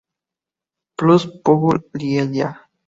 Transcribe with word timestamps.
Plus 0.97 1.29
Pujol 1.43 1.77
Lleida 1.93 2.49